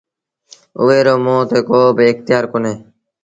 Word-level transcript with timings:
اُئي 0.81 0.99
رو 1.05 1.15
موٚنٚ 1.25 1.47
تي 1.49 1.59
ڪو 1.67 1.79
با 1.95 2.03
اکتيآر 2.11 2.43
ڪونهي۔ 2.51 2.73